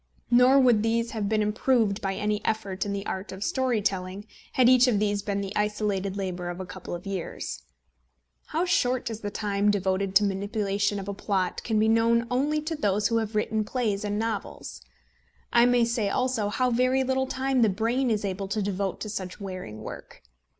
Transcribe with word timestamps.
Nor 0.31 0.59
would 0.59 0.81
these 0.81 1.11
have 1.11 1.29
been 1.29 1.43
improved 1.43 2.01
by 2.01 2.15
any 2.15 2.43
effort 2.43 2.87
in 2.87 2.91
the 2.91 3.05
art 3.05 3.31
of 3.31 3.43
story 3.43 3.83
telling, 3.83 4.25
had 4.53 4.67
each 4.67 4.87
of 4.87 4.97
these 4.97 5.21
been 5.21 5.41
the 5.41 5.55
isolated 5.55 6.17
labour 6.17 6.49
of 6.49 6.59
a 6.59 6.65
couple 6.65 6.95
of 6.95 7.05
years. 7.05 7.61
How 8.47 8.65
short 8.65 9.11
is 9.11 9.19
the 9.19 9.29
time 9.29 9.69
devoted 9.69 10.15
to 10.15 10.23
the 10.23 10.29
manipulation 10.29 10.97
of 10.99 11.07
a 11.07 11.13
plot 11.13 11.61
can 11.63 11.77
be 11.77 11.87
known 11.87 12.25
only 12.31 12.61
to 12.61 12.75
those 12.75 13.09
who 13.09 13.17
have 13.17 13.35
written 13.35 13.63
plays 13.63 14.03
and 14.03 14.17
novels; 14.17 14.81
I 15.53 15.67
may 15.67 15.85
say 15.85 16.09
also, 16.09 16.49
how 16.49 16.71
very 16.71 17.03
little 17.03 17.27
time 17.27 17.61
the 17.61 17.69
brain 17.69 18.09
is 18.09 18.25
able 18.25 18.47
to 18.47 18.59
devote 18.63 19.01
to 19.01 19.07
such 19.09 19.39
wearing 19.39 19.83
work. 19.83 20.23